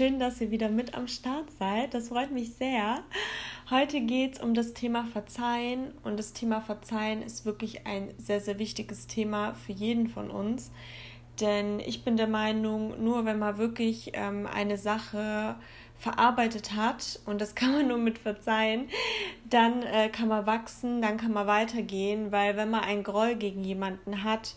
[0.00, 1.92] Schön, dass ihr wieder mit am Start seid.
[1.92, 3.04] Das freut mich sehr.
[3.68, 8.40] Heute geht es um das Thema Verzeihen und das Thema Verzeihen ist wirklich ein sehr,
[8.40, 10.72] sehr wichtiges Thema für jeden von uns.
[11.38, 15.56] Denn ich bin der Meinung, nur wenn man wirklich ähm, eine Sache
[15.98, 18.88] verarbeitet hat, und das kann man nur mit Verzeihen,
[19.50, 23.62] dann äh, kann man wachsen, dann kann man weitergehen, weil wenn man einen Groll gegen
[23.64, 24.54] jemanden hat,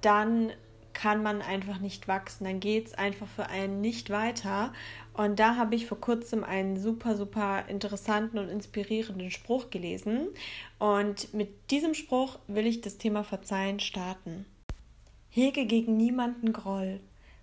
[0.00, 0.50] dann
[1.00, 4.74] kann man einfach nicht wachsen, dann geht es einfach für einen nicht weiter.
[5.14, 10.28] Und da habe ich vor kurzem einen super, super interessanten und inspirierenden Spruch gelesen.
[10.78, 14.44] Und mit diesem Spruch will ich das Thema Verzeihen starten.
[15.30, 17.00] Hege gegen niemanden Groll.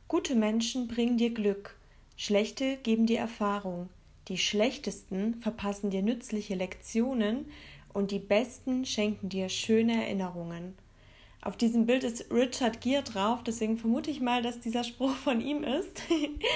[0.07, 1.76] Gute Menschen bringen dir Glück,
[2.15, 3.89] schlechte geben dir Erfahrung.
[4.27, 7.48] Die schlechtesten verpassen dir nützliche Lektionen
[7.91, 10.76] und die besten schenken dir schöne Erinnerungen.
[11.47, 15.40] Auf diesem Bild ist Richard Gere drauf, deswegen vermute ich mal, dass dieser Spruch von
[15.40, 16.01] ihm ist.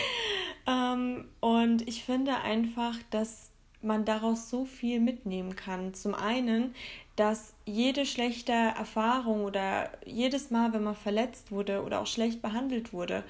[0.68, 5.94] ähm, und ich finde einfach, dass man daraus so viel mitnehmen kann.
[5.94, 6.76] Zum einen,
[7.16, 12.92] dass jede schlechte Erfahrung oder jedes Mal, wenn man verletzt wurde oder auch schlecht behandelt
[12.92, 13.24] wurde,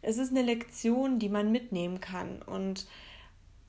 [0.00, 2.40] es ist eine Lektion, die man mitnehmen kann.
[2.40, 2.86] Und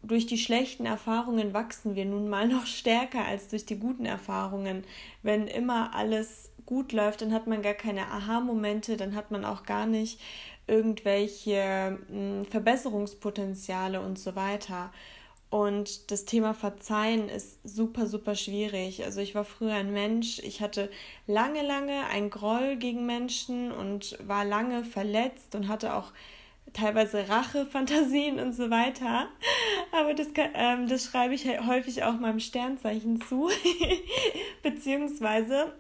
[0.02, 4.85] durch die schlechten Erfahrungen wachsen wir nun mal noch stärker als durch die guten Erfahrungen.
[5.23, 9.64] Wenn immer alles gut läuft, dann hat man gar keine Aha-Momente, dann hat man auch
[9.64, 10.19] gar nicht
[10.67, 14.91] irgendwelche hm, Verbesserungspotenziale und so weiter.
[15.50, 19.03] Und das Thema Verzeihen ist super, super schwierig.
[19.03, 20.89] Also ich war früher ein Mensch, ich hatte
[21.28, 26.11] lange, lange ein Groll gegen Menschen und war lange verletzt und hatte auch
[26.73, 29.28] teilweise Rachefantasien und so weiter.
[29.91, 33.50] Aber das, ähm, das schreibe ich häufig auch meinem Sternzeichen zu.
[34.64, 35.73] Beziehungsweise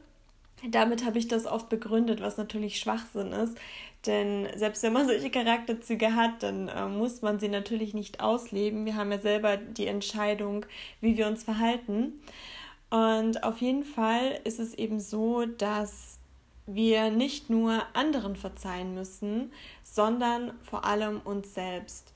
[0.69, 3.57] damit habe ich das oft begründet, was natürlich Schwachsinn ist.
[4.05, 8.85] Denn selbst wenn man solche Charakterzüge hat, dann äh, muss man sie natürlich nicht ausleben.
[8.85, 10.65] Wir haben ja selber die Entscheidung,
[11.01, 12.13] wie wir uns verhalten.
[12.89, 16.19] Und auf jeden Fall ist es eben so, dass
[16.65, 19.51] wir nicht nur anderen verzeihen müssen,
[19.83, 22.12] sondern vor allem uns selbst.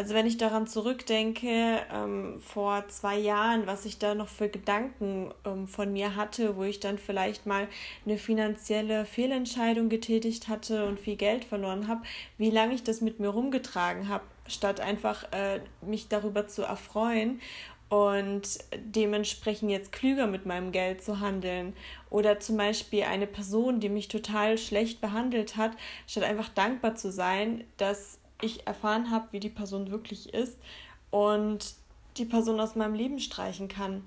[0.00, 5.34] Also wenn ich daran zurückdenke, ähm, vor zwei Jahren, was ich da noch für Gedanken
[5.44, 7.66] ähm, von mir hatte, wo ich dann vielleicht mal
[8.06, 12.02] eine finanzielle Fehlentscheidung getätigt hatte und viel Geld verloren habe,
[12.36, 17.40] wie lange ich das mit mir rumgetragen habe, statt einfach äh, mich darüber zu erfreuen
[17.88, 21.74] und dementsprechend jetzt klüger mit meinem Geld zu handeln.
[22.08, 25.72] Oder zum Beispiel eine Person, die mich total schlecht behandelt hat,
[26.06, 30.58] statt einfach dankbar zu sein, dass ich erfahren habe, wie die Person wirklich ist
[31.10, 31.74] und
[32.16, 34.02] die Person aus meinem Leben streichen kann.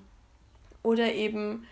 [0.82, 1.64] Oder eben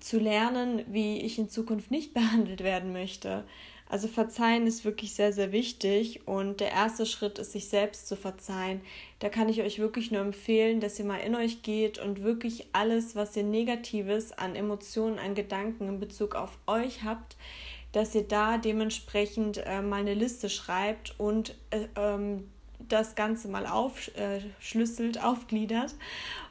[0.00, 3.44] zu lernen, wie ich in Zukunft nicht behandelt werden möchte.
[3.88, 8.16] Also verzeihen ist wirklich sehr, sehr wichtig und der erste Schritt ist, sich selbst zu
[8.16, 8.80] verzeihen.
[9.20, 12.66] Da kann ich euch wirklich nur empfehlen, dass ihr mal in euch geht und wirklich
[12.72, 17.36] alles, was ihr Negatives an Emotionen, an Gedanken in Bezug auf euch habt,
[17.96, 22.46] dass ihr da dementsprechend äh, mal eine Liste schreibt und äh, ähm,
[22.78, 25.94] das Ganze mal aufschlüsselt, aufgliedert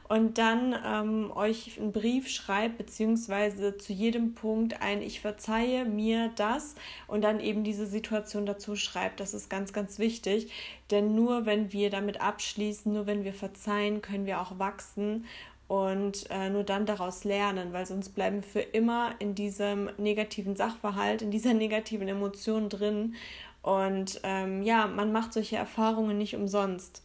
[0.08, 6.32] und dann ähm, euch einen Brief schreibt, beziehungsweise zu jedem Punkt ein Ich verzeihe mir
[6.34, 6.74] das
[7.06, 9.20] und dann eben diese Situation dazu schreibt.
[9.20, 10.50] Das ist ganz, ganz wichtig,
[10.90, 15.26] denn nur wenn wir damit abschließen, nur wenn wir verzeihen, können wir auch wachsen
[15.68, 20.54] und äh, nur dann daraus lernen, weil sonst bleiben wir für immer in diesem negativen
[20.54, 23.14] Sachverhalt, in dieser negativen Emotion drin.
[23.62, 27.02] Und ähm, ja, man macht solche Erfahrungen nicht umsonst.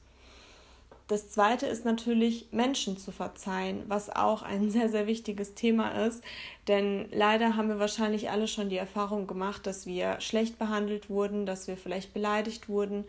[1.07, 6.23] Das zweite ist natürlich, Menschen zu verzeihen, was auch ein sehr, sehr wichtiges Thema ist.
[6.67, 11.45] Denn leider haben wir wahrscheinlich alle schon die Erfahrung gemacht, dass wir schlecht behandelt wurden,
[11.45, 13.05] dass wir vielleicht beleidigt wurden,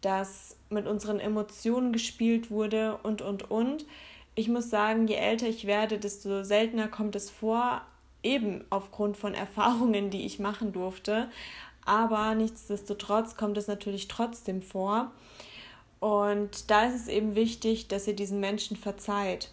[0.00, 3.86] dass mit unseren Emotionen gespielt wurde und, und, und
[4.38, 7.82] ich muss sagen, je älter ich werde, desto seltener kommt es vor,
[8.22, 11.28] eben aufgrund von Erfahrungen, die ich machen durfte.
[11.84, 15.10] Aber nichtsdestotrotz kommt es natürlich trotzdem vor.
[15.98, 19.50] Und da ist es eben wichtig, dass ihr diesen Menschen verzeiht.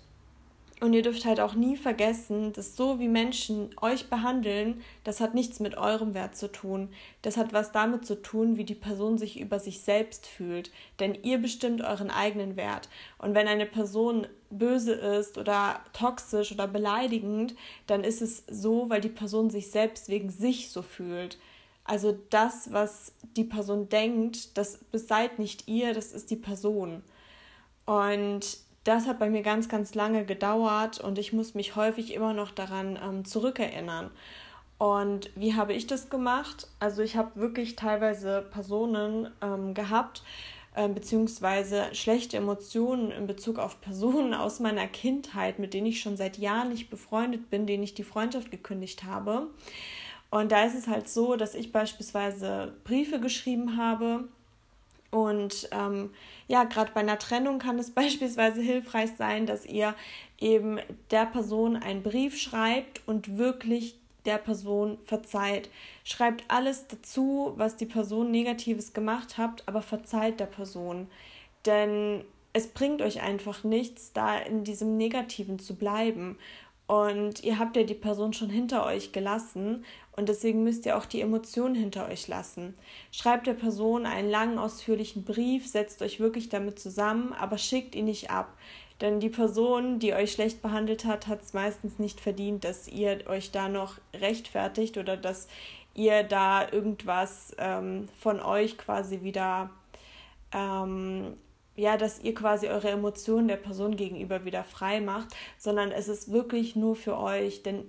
[0.81, 5.33] Und ihr dürft halt auch nie vergessen, dass so wie Menschen euch behandeln, das hat
[5.33, 6.89] nichts mit eurem Wert zu tun.
[7.21, 10.71] Das hat was damit zu tun, wie die Person sich über sich selbst fühlt.
[10.99, 12.89] Denn ihr bestimmt euren eigenen Wert.
[13.17, 17.55] Und wenn eine Person böse ist oder toxisch oder beleidigend,
[17.87, 21.37] dann ist es so, weil die Person sich selbst wegen sich so fühlt.
[21.83, 27.03] Also das, was die Person denkt, das seid nicht ihr, das ist die Person.
[27.85, 32.33] Und das hat bei mir ganz, ganz lange gedauert und ich muss mich häufig immer
[32.33, 34.11] noch daran ähm, zurückerinnern.
[34.77, 36.67] Und wie habe ich das gemacht?
[36.79, 40.23] Also ich habe wirklich teilweise Personen ähm, gehabt,
[40.75, 46.17] äh, beziehungsweise schlechte Emotionen in Bezug auf Personen aus meiner Kindheit, mit denen ich schon
[46.17, 49.47] seit Jahren nicht befreundet bin, denen ich die Freundschaft gekündigt habe.
[50.29, 54.25] Und da ist es halt so, dass ich beispielsweise Briefe geschrieben habe
[55.15, 56.09] und ähm,
[56.49, 59.95] ja, gerade bei einer Trennung kann es beispielsweise hilfreich sein, dass ihr
[60.39, 60.79] eben
[61.09, 63.95] der Person einen Brief schreibt und wirklich
[64.25, 65.69] der Person verzeiht.
[66.03, 71.07] Schreibt alles dazu, was die Person Negatives gemacht hat, aber verzeiht der Person.
[71.65, 72.23] Denn
[72.53, 76.37] es bringt euch einfach nichts, da in diesem Negativen zu bleiben.
[76.87, 79.83] Und ihr habt ja die Person schon hinter euch gelassen
[80.15, 82.75] und deswegen müsst ihr auch die Emotionen hinter euch lassen.
[83.11, 88.05] Schreibt der Person einen langen, ausführlichen Brief, setzt euch wirklich damit zusammen, aber schickt ihn
[88.05, 88.55] nicht ab.
[89.01, 93.27] Denn die Person, die euch schlecht behandelt hat, hat es meistens nicht verdient, dass ihr
[93.27, 95.47] euch da noch rechtfertigt oder dass
[95.93, 99.69] ihr da irgendwas ähm, von euch quasi wieder
[100.53, 101.37] ähm,
[101.75, 106.31] ja, dass ihr quasi eure Emotionen der Person gegenüber wieder frei macht, sondern es ist
[106.31, 107.83] wirklich nur für euch, denn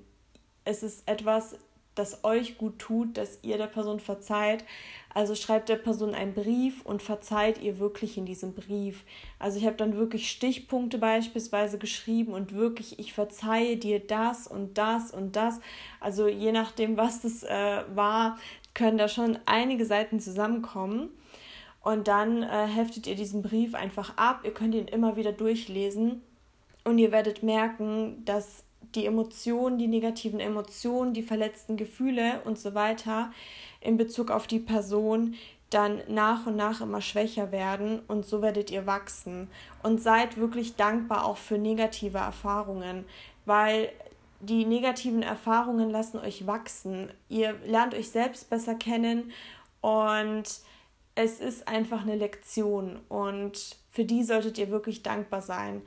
[0.64, 1.56] es ist etwas,
[1.98, 4.64] das euch gut tut, dass ihr der Person verzeiht.
[5.12, 9.02] Also schreibt der Person einen Brief und verzeiht ihr wirklich in diesem Brief.
[9.38, 14.76] Also ich habe dann wirklich Stichpunkte beispielsweise geschrieben und wirklich, ich verzeihe dir das und
[14.76, 15.60] das und das.
[16.00, 18.38] Also je nachdem, was das äh, war,
[18.74, 21.08] können da schon einige Seiten zusammenkommen.
[21.80, 24.40] Und dann äh, heftet ihr diesen Brief einfach ab.
[24.44, 26.20] Ihr könnt ihn immer wieder durchlesen.
[26.84, 28.65] Und ihr werdet merken, dass
[28.96, 33.30] die Emotionen, die negativen Emotionen, die verletzten Gefühle und so weiter
[33.80, 35.34] in Bezug auf die Person
[35.70, 39.48] dann nach und nach immer schwächer werden und so werdet ihr wachsen.
[39.82, 43.04] Und seid wirklich dankbar auch für negative Erfahrungen,
[43.44, 43.90] weil
[44.40, 47.10] die negativen Erfahrungen lassen euch wachsen.
[47.28, 49.32] Ihr lernt euch selbst besser kennen
[49.80, 50.44] und
[51.14, 55.82] es ist einfach eine Lektion und für die solltet ihr wirklich dankbar sein.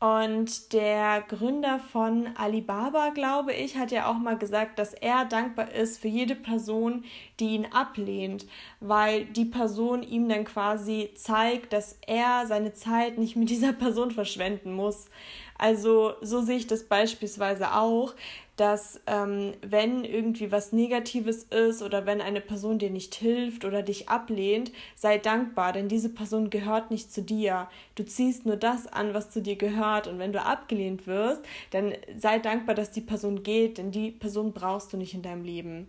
[0.00, 5.72] Und der Gründer von Alibaba, glaube ich, hat ja auch mal gesagt, dass er dankbar
[5.72, 7.04] ist für jede Person,
[7.40, 8.46] die ihn ablehnt,
[8.78, 14.12] weil die Person ihm dann quasi zeigt, dass er seine Zeit nicht mit dieser Person
[14.12, 15.10] verschwenden muss.
[15.58, 18.14] Also so sehe ich das beispielsweise auch,
[18.58, 23.82] dass ähm, wenn irgendwie was Negatives ist oder wenn eine Person dir nicht hilft oder
[23.82, 27.68] dich ablehnt, sei dankbar, denn diese Person gehört nicht zu dir.
[27.94, 30.08] Du ziehst nur das an, was zu dir gehört.
[30.08, 34.52] Und wenn du abgelehnt wirst, dann sei dankbar, dass die Person geht, denn die Person
[34.52, 35.86] brauchst du nicht in deinem Leben.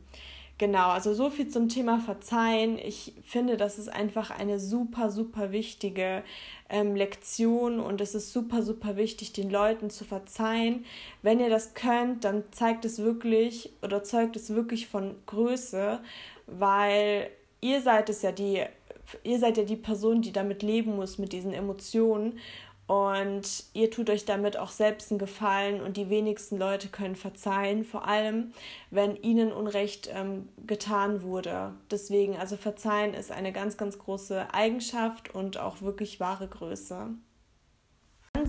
[0.59, 2.77] Genau, also so viel zum Thema Verzeihen.
[2.77, 6.21] Ich finde, das ist einfach eine super, super wichtige
[6.67, 10.83] ähm, Lektion und es ist super, super wichtig, den Leuten zu verzeihen.
[11.21, 16.01] Wenn ihr das könnt, dann zeigt es wirklich oder zeugt es wirklich von Größe,
[16.45, 17.29] weil
[17.61, 18.61] ihr seid es ja die,
[19.23, 22.37] ihr seid ja die Person, die damit leben muss, mit diesen Emotionen
[22.89, 27.83] und ihr tut euch damit auch selbst einen Gefallen und die wenigsten Leute können verzeihen,
[27.83, 28.51] vor allem
[28.89, 31.75] wenn ihnen Unrecht ähm, getan wurde.
[31.91, 37.09] Deswegen, also verzeihen ist eine ganz, ganz große Eigenschaft und auch wirklich wahre Größe.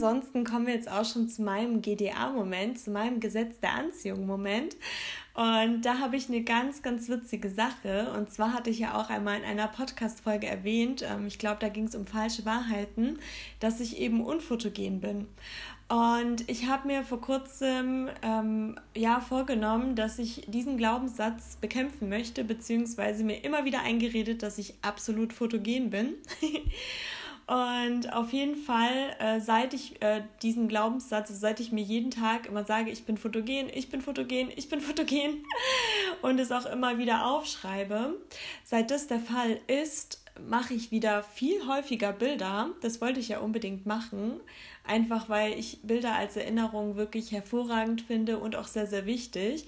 [0.03, 4.75] Ansonsten kommen wir jetzt auch schon zu meinem GDA-Moment, zu meinem Gesetz der Anziehung-Moment.
[5.35, 8.11] Und da habe ich eine ganz, ganz witzige Sache.
[8.17, 11.69] Und zwar hatte ich ja auch einmal in einer Podcast-Folge erwähnt, ähm, ich glaube, da
[11.69, 13.19] ging es um falsche Wahrheiten,
[13.59, 15.27] dass ich eben unfotogen bin.
[15.89, 22.43] Und ich habe mir vor kurzem ähm, ja vorgenommen, dass ich diesen Glaubenssatz bekämpfen möchte,
[22.43, 26.15] beziehungsweise mir immer wieder eingeredet, dass ich absolut fotogen bin.
[27.51, 32.13] Und auf jeden Fall, äh, seit ich äh, diesen Glaubenssatz, also seit ich mir jeden
[32.13, 35.45] Tag immer sage, ich bin fotogen, ich bin fotogen, ich bin fotogen
[36.23, 38.15] und es auch immer wieder aufschreibe,
[38.63, 42.71] seit das der Fall ist, mache ich wieder viel häufiger Bilder.
[42.83, 44.39] Das wollte ich ja unbedingt machen,
[44.87, 49.67] einfach weil ich Bilder als Erinnerung wirklich hervorragend finde und auch sehr, sehr wichtig.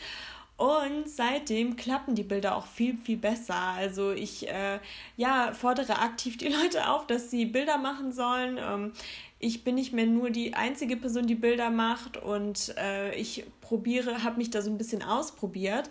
[0.62, 3.57] Und seitdem klappen die Bilder auch viel, viel besser.
[3.57, 4.78] Also ich äh,
[5.16, 8.61] ja, fordere aktiv die Leute auf, dass sie Bilder machen sollen.
[8.62, 8.92] Ähm,
[9.40, 14.23] ich bin nicht mehr nur die einzige Person, die Bilder macht und äh, ich probiere,
[14.23, 15.90] habe mich da so ein bisschen ausprobiert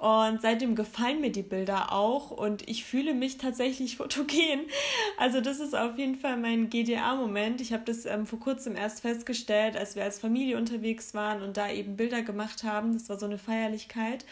[0.00, 4.60] und seitdem gefallen mir die Bilder auch und ich fühle mich tatsächlich fotogen.
[5.18, 7.60] Also das ist auf jeden Fall mein GDA-Moment.
[7.60, 11.58] Ich habe das ähm, vor kurzem erst festgestellt, als wir als Familie unterwegs waren und
[11.58, 12.94] da eben Bilder gemacht haben.
[12.94, 14.24] Das war so eine Feierlichkeit.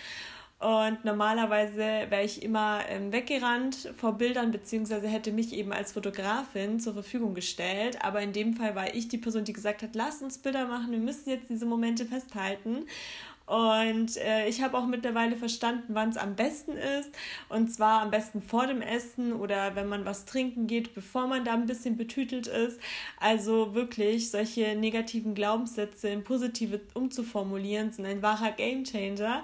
[0.60, 6.80] Und normalerweise wäre ich immer ähm, weggerannt vor Bildern, beziehungsweise hätte mich eben als Fotografin
[6.80, 8.02] zur Verfügung gestellt.
[8.02, 10.90] Aber in dem Fall war ich die Person, die gesagt hat, lass uns Bilder machen,
[10.90, 12.86] wir müssen jetzt diese Momente festhalten.
[13.48, 17.10] Und äh, ich habe auch mittlerweile verstanden, wann es am besten ist.
[17.48, 21.46] Und zwar am besten vor dem Essen oder wenn man was trinken geht, bevor man
[21.46, 22.78] da ein bisschen betütelt ist.
[23.18, 29.42] Also wirklich, solche negativen Glaubenssätze in positive umzuformulieren, sind ein wahrer Gamechanger.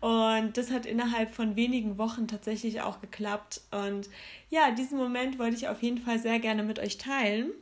[0.00, 3.62] Und das hat innerhalb von wenigen Wochen tatsächlich auch geklappt.
[3.70, 4.10] Und
[4.50, 7.52] ja, diesen Moment wollte ich auf jeden Fall sehr gerne mit euch teilen.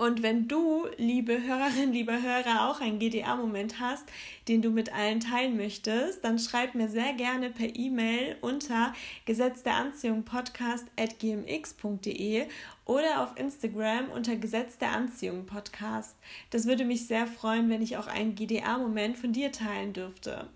[0.00, 4.04] Und wenn du, liebe Hörerin, lieber Hörer, auch einen GDA-Moment hast,
[4.46, 9.64] den du mit allen teilen möchtest, dann schreib mir sehr gerne per E-Mail unter Gesetz
[9.64, 12.46] der Anziehung Podcast at gmx.de
[12.84, 16.14] oder auf Instagram unter Gesetz der Anziehung Podcast.
[16.50, 20.46] Das würde mich sehr freuen, wenn ich auch einen GDA-Moment von dir teilen dürfte.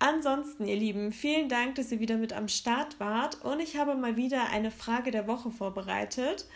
[0.00, 3.94] Ansonsten, ihr Lieben, vielen Dank, dass ihr wieder mit am Start wart und ich habe
[3.94, 6.48] mal wieder eine Frage der Woche vorbereitet.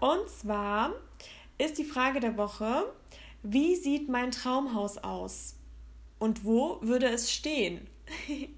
[0.00, 0.92] Und zwar,
[1.64, 2.92] ist die Frage der Woche,
[3.42, 5.56] wie sieht mein Traumhaus aus?
[6.18, 7.88] Und wo würde es stehen?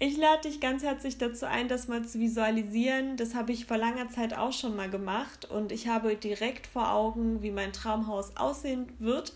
[0.00, 3.16] Ich lade dich ganz herzlich dazu ein, das mal zu visualisieren.
[3.16, 6.92] Das habe ich vor langer Zeit auch schon mal gemacht und ich habe direkt vor
[6.92, 9.32] Augen, wie mein Traumhaus aussehen wird.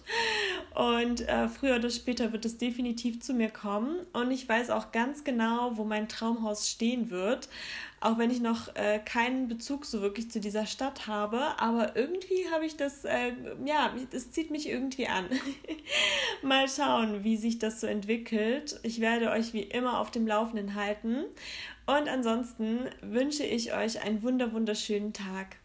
[0.75, 3.97] Und äh, früher oder später wird es definitiv zu mir kommen.
[4.13, 7.49] Und ich weiß auch ganz genau, wo mein Traumhaus stehen wird
[8.03, 12.49] auch wenn ich noch äh, keinen Bezug so wirklich zu dieser Stadt habe, aber irgendwie
[12.53, 13.33] habe ich das, äh,
[13.65, 15.27] ja, es zieht mich irgendwie an.
[16.43, 18.81] Mal schauen, wie sich das so entwickelt.
[18.83, 21.25] Ich werde euch wie immer auf dem Laufenden halten
[21.87, 25.57] und ansonsten wünsche ich euch einen wunder wunderschönen Tag.